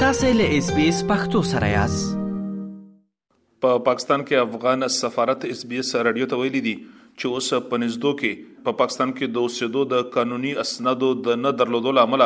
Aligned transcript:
تاسو 0.00 0.28
له 0.38 0.44
اس 0.56 0.66
بي 0.74 0.82
اس 0.88 0.98
پختو 1.06 1.40
سره 1.46 1.68
یاست 1.68 2.10
په 2.34 3.70
پا 3.70 3.78
پاکستان 3.88 4.22
کې 4.28 4.42
افغان 4.42 4.86
سفارت 4.96 5.46
اس 5.54 5.64
بي 5.72 5.80
اس 5.84 5.88
رادیو 6.08 6.28
ته 6.32 6.38
ویلي 6.42 6.60
دي 6.66 6.74
چې 6.82 7.32
اوس 7.38 7.48
په 7.72 7.80
نږدو 7.84 8.12
کې 8.20 8.44
په 8.60 8.64
پا 8.68 8.74
پاکستان 8.82 9.14
کې 9.16 9.32
د 9.36 9.42
اوسېدو 9.46 9.82
د 9.94 10.04
قانوني 10.18 10.52
اسنادو 10.64 11.08
د 11.30 11.40
نه 11.40 11.52
درلودلو 11.64 11.94
لامل 11.98 12.24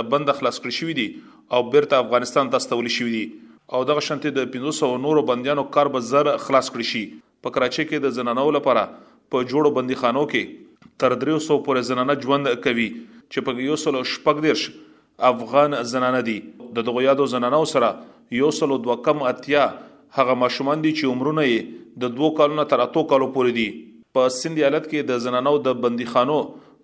لبند 0.00 0.36
خلاص 0.42 0.60
کړی 0.62 0.80
شوی 0.82 0.98
دي 1.02 1.08
او 1.56 1.62
بیرته 1.72 2.04
افغانستان 2.06 2.52
ته 2.56 2.66
ستول 2.68 2.92
شوی 3.00 3.14
دي 3.18 3.24
او 3.78 3.84
دغه 3.92 4.06
شانتي 4.12 4.36
د 4.40 4.52
1500 4.58 5.02
نورو 5.10 5.26
بندیانو 5.34 5.66
کار 5.78 5.96
به 5.96 6.08
زر 6.14 6.34
خلاص 6.48 6.72
کړی 6.76 6.94
شي 6.94 7.06
په 7.46 7.58
کراچي 7.60 7.84
کې 7.88 8.08
د 8.10 8.18
زنانو 8.22 8.50
لپاره 8.62 9.06
په 9.32 9.42
جوړو 9.50 9.70
بنديخانو 9.78 10.24
کې 10.34 11.00
تر 11.02 11.14
300 11.24 11.56
پورې 11.66 11.84
زنانه 11.88 12.16
ژوند 12.26 12.46
کوي 12.66 12.86
چې 13.32 13.44
په 13.48 13.64
یو 13.66 13.76
سل 13.84 13.98
شپږ 14.12 14.40
دیرش 14.44 14.62
افغان 15.32 15.76
زنانه 15.92 16.22
دي 16.28 16.36
د 16.78 16.86
دغه 16.88 17.04
یادو 17.08 17.26
زنانه 17.34 17.60
سره 17.72 17.90
یو 18.38 18.50
سل 18.60 18.74
دوه 18.86 18.96
کم 19.08 19.22
اتیا 19.32 19.66
هغه 20.20 20.38
ماشومان 20.44 20.84
دي 20.86 20.92
چې 20.98 21.14
عمرونه 21.14 21.44
یې 21.50 22.00
د 22.04 22.14
دوه 22.18 22.34
کالونو 22.40 22.66
تر 22.74 22.84
اتو 22.86 23.04
کالو 23.12 23.28
پورې 23.36 23.60
دي 23.60 24.16
په 24.18 24.32
سند 24.38 24.62
حالت 24.68 24.88
کې 24.90 25.10
د 25.12 25.22
زنانو 25.28 25.54
د 25.68 25.82
بنديخانو 25.84 26.38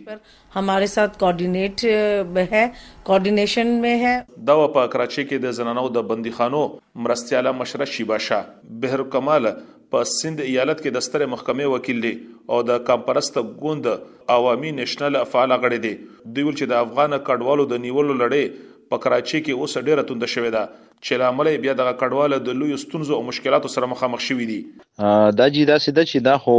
هماره 0.58 0.90
سات 0.96 1.18
کوارډینیټ 1.24 2.44
ہے 2.52 2.66
کوارډینیشن 2.74 3.74
میں 3.86 3.96
ہے 4.04 4.12
دا 4.52 4.60
په 4.76 4.92
کراچي 4.98 5.24
کې 5.24 5.48
د 5.48 5.58
زنانو 5.62 5.88
د 5.98 6.06
بنديخانو 6.14 6.62
مرستياله 7.08 7.58
مشره 7.64 7.90
شیبا 7.96 8.22
شاه 8.28 8.46
بهر 8.86 9.08
کمال 9.18 9.52
په 9.92 10.02
سند 10.08 10.40
ایالت 10.44 10.80
کې 10.82 10.90
د 10.94 11.04
ستره 11.04 11.26
محکمې 11.34 11.68
وکیل 11.74 12.00
دی 12.06 12.10
او 12.54 12.58
د 12.70 12.78
کمپرست 12.88 13.38
ګوند 13.60 13.86
عوامي 14.34 14.72
نېشنل 14.80 15.14
افعال 15.20 15.54
غړي 15.62 15.78
دی 15.84 15.92
دوی 16.36 16.44
ول 16.48 16.56
چې 16.58 16.70
د 16.72 16.80
افغان 16.86 17.14
کډوالو 17.28 17.64
د 17.70 17.80
نیولو 17.84 18.16
لړۍ 18.22 18.44
په 18.92 19.04
کراچي 19.06 19.38
کې 19.40 19.58
اوس 19.64 19.78
ډیره 19.86 20.04
توند 20.10 20.28
شوې 20.34 20.50
ده 20.54 20.84
چې 21.06 21.18
لامل 21.22 21.48
بیا 21.64 21.72
د 21.80 21.88
کډواله 21.98 22.38
د 22.46 22.54
لوی 22.60 22.76
ستونزو 22.82 23.16
او 23.16 23.22
مشکلاتو 23.26 23.70
سره 23.74 23.88
مخامخ 23.90 24.22
شوې 24.28 24.46
دي 24.52 25.36
دا 25.40 25.46
جی 25.56 25.62
دا 25.70 25.76
سده 25.84 26.04
چې 26.10 26.24
دا 26.28 26.32
خو 26.44 26.54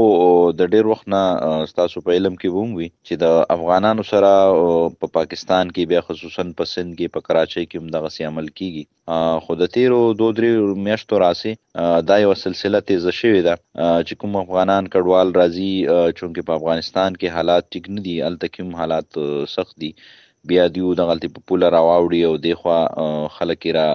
د 0.59 0.69
ډیر 0.75 0.89
وخت 0.91 1.09
نه 1.13 1.23
تاسو 1.79 2.03
په 2.05 2.15
علم 2.19 2.37
کې 2.41 2.53
ووم 2.53 2.75
وي 2.77 2.87
چې 2.91 3.21
د 3.23 3.41
افغانانو 3.55 4.05
سره 4.11 4.29
په 4.51 5.07
پا 5.07 5.09
پاکستان 5.17 5.73
کې 5.73 5.89
بیا 5.93 6.01
خصوصا 6.11 6.45
په 6.61 6.69
سند 6.73 6.95
کې 6.99 7.13
په 7.17 7.25
کراچۍ 7.29 7.65
کې 7.69 7.77
هم 7.83 7.91
دغه 7.97 8.13
سي 8.17 8.27
عمل 8.29 8.47
کیږي 8.59 9.43
خو 9.47 9.59
د 9.63 9.73
تیرو 9.75 9.99
دوه 10.21 10.37
درې 10.39 10.85
میاشتو 10.87 11.21
راسي 11.25 11.53
دا 12.13 12.21
یو 12.25 12.31
سلسله 12.45 12.85
تیز 12.91 13.11
شوې 13.21 13.41
ده 13.49 13.59
چې 13.59 14.23
کوم 14.23 14.39
افغانان 14.45 14.89
کډوال 14.95 15.35
راځي 15.41 16.15
چونکه 16.21 16.47
په 16.51 16.59
افغانستان 16.61 17.19
کې 17.19 17.37
حالات 17.39 17.69
ټیک 17.75 17.93
نه 17.99 18.07
دي 18.09 18.17
التکم 18.31 18.73
حالات 18.83 19.21
سخت 19.57 19.79
دي 19.85 19.93
بیا 20.47 20.63
دیو 20.73 20.89
دغلته 21.01 21.27
په 21.35 21.39
پوله 21.47 21.67
راواوړي 21.75 22.21
او 22.29 22.33
دې 22.43 22.53
خوا 22.59 22.79
خلک 23.35 23.61
را 23.77 23.89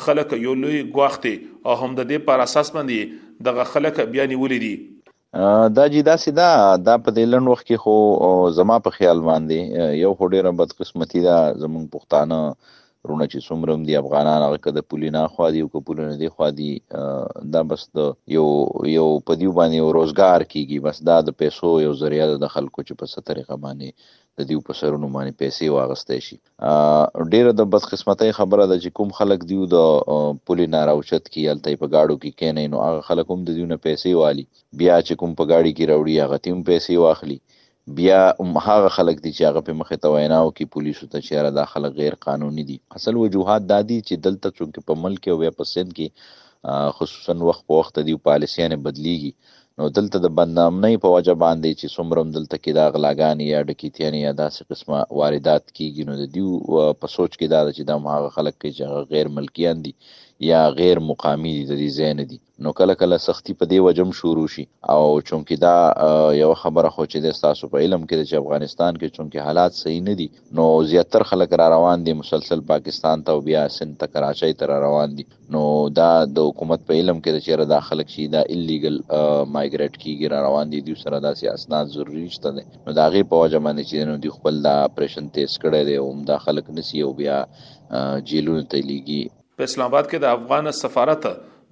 خلک 0.01 0.29
یو 0.45 0.53
لوی 0.63 0.77
غوښتي 0.95 1.33
او 1.65 1.73
هم 1.81 1.91
د 1.99 2.01
دې 2.09 2.17
پر 2.27 2.39
اساس 2.47 2.67
باندې 2.75 2.97
دغه 3.47 3.63
خلک 3.73 3.93
بیا 4.13 4.23
نیولې 4.31 4.59
دي 4.65 4.75
دا 5.77 5.85
جی 5.93 6.01
دا 6.09 6.15
سیدا 6.23 6.49
دا 6.87 6.95
په 7.05 7.09
دې 7.15 7.23
لند 7.31 7.47
وخت 7.49 7.65
کې 7.67 7.77
خو 7.83 7.93
زما 8.57 8.77
په 8.85 8.89
خیال 8.97 9.19
باندې 9.29 9.57
یو 10.03 10.11
خو 10.17 10.23
ډیره 10.33 10.49
بدقسمتي 10.59 11.21
ده 11.27 11.35
زمونږ 11.63 11.85
پښتانه 11.95 12.37
رونه 13.09 13.25
چې 13.31 13.43
څومره 13.47 13.73
دي 13.89 13.95
افغانان 13.99 14.39
هغه 14.45 14.57
کده 14.67 14.81
پولینا 14.91 15.23
خو 15.33 15.49
دي 15.55 15.59
او 15.65 15.69
کپولونه 15.75 16.13
دي 16.21 16.29
خو 16.35 16.49
دي 16.59 16.71
دا 17.55 17.61
بس 17.71 17.81
د 17.97 18.07
یو 18.37 18.45
یو 18.97 19.07
په 19.27 19.39
دیو 19.41 19.53
باندې 19.59 19.95
روزګار 19.97 20.45
کیږي 20.53 20.79
بس 20.87 21.01
دا 21.09 21.17
د 21.27 21.37
پیسو 21.41 21.71
یو 21.85 21.93
ذریعہ 22.03 22.27
د 22.45 22.51
خلکو 22.55 22.85
چې 22.87 22.99
په 23.01 23.11
سترې 23.13 23.59
باندې 23.65 24.15
د 24.39 24.47
دیو 24.49 24.63
په 24.69 24.79
سرونو 24.79 25.11
باندې 25.15 25.39
پیسې 25.41 25.75
واغستې 25.75 26.19
شي 26.25 26.37
ډیره 27.35 27.51
د 27.61 27.69
بدقسمتۍ 27.75 28.31
خبره 28.39 28.63
ده 28.71 28.77
چې 28.83 28.95
کوم 28.99 29.13
خلک 29.19 29.45
دیو 29.53 29.69
د 29.75 30.41
پولینا 30.49 30.81
راوچت 30.91 31.31
کیالته 31.37 31.77
په 31.83 31.91
گاډو 31.95 32.19
کې 32.23 32.39
کینې 32.41 32.65
نو 32.75 32.83
هغه 32.89 33.05
خلک 33.11 33.33
هم 33.35 33.47
د 33.49 33.59
دیو 33.59 33.69
نه 33.73 33.81
پیسې 33.85 34.23
والی 34.23 34.45
بیا 34.83 34.97
چې 35.07 35.21
کوم 35.23 35.37
په 35.41 35.51
گاډي 35.51 35.71
کې 35.77 35.89
راوړي 35.91 36.17
هغه 36.25 36.43
تیم 36.47 36.59
پیسې 36.71 37.03
واخلي 37.07 37.39
بیا 37.95 38.21
هغه 38.67 38.89
خلک 38.97 39.17
دي 39.23 39.31
چې 39.37 39.43
هغه 39.49 39.61
په 39.67 39.73
مخه 39.79 39.97
ته 40.03 40.07
ویناو 40.13 40.51
کې 40.57 40.65
پولیسو 40.73 41.05
ته 41.11 41.19
چیرې 41.27 41.51
دا 41.59 41.65
خلک 41.73 41.91
غیر 42.01 42.15
قانوني 42.25 42.63
دي 42.69 42.77
اصل 42.97 43.13
وجوهات 43.17 43.61
دا 43.73 43.79
دي 43.89 43.99
چې 44.07 44.13
دلته 44.25 44.47
څنګه 44.57 44.79
په 44.87 44.93
ملک 45.03 45.21
او 45.33 45.37
یا 45.47 45.51
په 45.59 45.63
سند 45.73 45.89
کې 45.97 46.07
خصوصا 46.97 47.33
وخت 47.47 47.63
په 47.67 47.73
وخت 47.79 47.95
دی 48.07 48.13
پالیسیان 48.29 48.71
بدلیږي 48.85 49.31
نو 49.77 49.83
دلته 49.97 50.17
د 50.21 50.27
بدنامۍ 50.37 50.95
په 51.03 51.07
وجه 51.15 51.33
باندې 51.45 51.71
چې 51.79 51.85
څومره 51.95 52.19
دلته 52.37 52.55
کې 52.63 52.71
دا 52.79 52.85
غلاګانی 52.93 53.45
یا 53.53 53.59
ډکیتیان 53.69 54.15
یا 54.21 54.31
داسې 54.43 54.61
قسمه 54.69 54.99
واردات 55.19 55.65
کیږي 55.77 56.03
نو 56.07 56.13
د 56.21 56.23
دیو 56.35 56.49
په 57.01 57.07
سوچ 57.15 57.31
کې 57.39 57.47
دا 57.55 57.59
چې 57.77 57.83
دا 57.89 57.95
هغه 58.17 58.29
خلک 58.37 58.55
کې 58.61 58.69
چې 58.77 58.83
غیر 59.13 59.27
ملکیان 59.37 59.77
دي 59.87 59.93
یا 60.39 60.69
غیر 60.77 60.99
مقامی 61.09 61.51
دي 61.59 61.63
د 61.67 61.73
دې 61.81 61.89
ځای 61.97 62.11
نه 62.19 62.23
دي 62.31 62.35
نو 62.63 62.69
کله 62.79 62.93
کله 63.01 63.15
سختی 63.27 63.51
په 63.59 63.65
دی 63.71 63.77
وجم 63.87 64.09
شروع 64.19 64.45
شي 64.55 64.63
او 64.95 65.01
چونکی 65.29 65.55
دا 65.65 65.73
یو 66.43 66.49
خبره 66.63 66.89
خو 66.97 67.03
چې 67.11 67.17
د 67.25 67.39
تاسو 67.45 67.69
په 67.71 67.77
علم 67.85 68.03
کې 68.09 68.15
د 68.33 68.41
افغانستان 68.43 68.99
کې 68.99 69.15
چونکی 69.19 69.39
حالات 69.45 69.73
صحیح 69.79 70.01
نه 70.09 70.13
دي 70.19 70.27
نو 70.59 70.65
زیاتر 70.91 71.25
خلک 71.29 71.55
را 71.61 71.67
روان 71.75 72.03
دي 72.07 72.13
مسلسل 72.21 72.61
پاکستان 72.71 73.23
ته 73.29 73.37
او 73.37 73.41
بیا 73.47 73.63
سند 73.77 73.97
ته 74.03 74.11
کراچۍ 74.17 74.57
ته 74.59 74.69
را 74.73 74.77
روان 74.85 75.15
دي 75.21 75.25
نو 75.55 75.63
دا 76.01 76.11
د 76.35 76.47
حکومت 76.49 76.85
په 76.91 76.99
علم 77.01 77.21
کې 77.23 77.29
د 77.33 77.45
چیرې 77.45 77.71
دا 77.73 77.79
خلک 77.89 78.13
شي 78.17 78.27
دا 78.35 78.41
الیګل 78.49 79.01
مایګریټ 79.05 80.03
کیږي 80.03 80.33
را 80.35 80.43
روان 80.47 80.75
دي 80.75 80.83
د 80.91 81.01
سره 81.05 81.21
داسې 81.27 81.53
اسناد 81.57 81.93
ضروری 81.97 82.27
شته 82.37 82.53
دي 82.59 82.67
نو 82.85 82.97
دا 83.01 83.07
غي 83.17 83.25
په 83.33 83.43
وجه 83.45 83.63
باندې 83.65 83.89
چې 83.89 84.09
نو 84.11 84.21
د 84.27 84.37
خپل 84.37 84.61
دا 84.69 84.75
اپریشن 84.91 85.33
تیز 85.39 85.57
کړي 85.65 85.91
دي 85.91 85.99
او 86.03 86.13
دا 86.31 86.37
خلک 86.47 86.71
نسی 86.79 87.03
او 87.07 87.11
بیا 87.23 87.39
جیلونو 88.29 88.63
ته 88.75 88.85
لیږي 88.91 89.21
په 89.59 89.67
اسلام 89.67 89.89
آباد 89.91 90.07
کې 90.09 90.21
د 90.23 90.35
افغان 90.37 90.69
سفارت 90.79 91.23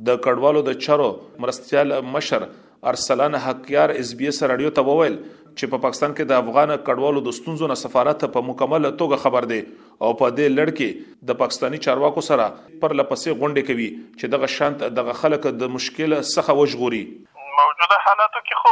د 0.08 0.16
کډوالو 0.28 0.62
د 0.70 0.78
چارو 0.86 1.10
مرستيال 1.44 1.92
مشر 2.14 2.46
ارسلان 2.92 3.38
حقیار 3.44 3.94
اس 4.04 4.14
بي 4.22 4.30
اس 4.32 4.40
رادیو 4.52 4.72
ته 4.80 4.84
وویل 4.88 5.18
چې 5.18 5.70
په 5.74 5.82
پا 5.84 5.84
پاکستان 5.84 6.16
کې 6.16 6.32
د 6.32 6.42
افغان 6.46 6.74
کډوالو 6.88 7.22
د 7.28 7.36
ستونزو 7.40 7.70
نه 7.74 7.78
سفارت 7.82 8.26
په 8.38 8.44
مکمل 8.50 8.90
توګه 9.02 9.22
خبر 9.28 9.48
دی 9.54 9.60
او 9.62 10.12
په 10.24 10.32
دې 10.40 10.56
لړ 10.56 10.74
کې 10.80 11.22
د 11.32 11.40
پاکستانی 11.44 11.82
چارواکو 11.86 12.26
سره 12.32 12.50
پر 12.82 12.98
لپسې 13.02 13.40
غونډه 13.44 13.70
کوي 13.70 13.88
چې 14.02 14.36
دغه 14.38 14.52
شانت 14.58 14.88
دغه 15.04 15.20
خلک 15.24 15.48
د 15.62 15.72
مشکل 15.78 16.18
څخه 16.34 16.58
وژغوري 16.62 17.04
موجوده 17.86 18.06
حالاتو 18.08 18.40
کې 18.46 18.54
خو 18.60 18.72